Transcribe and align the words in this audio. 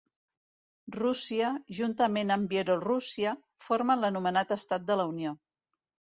Rússia, 0.95 1.51
juntament 1.79 2.37
amb 2.37 2.49
Bielorússia, 2.55 3.35
formen 3.67 4.03
l'anomenat 4.07 4.57
estat 4.59 4.91
de 4.91 4.99
la 5.05 5.09
Unió. 5.15 5.37